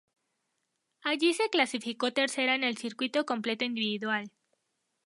Allí 1.03 1.35
se 1.35 1.51
clasificó 1.51 2.11
tercera 2.11 2.55
en 2.55 2.63
el 2.63 2.75
circuito 2.75 3.23
completo 3.27 3.65
individual. 3.65 4.31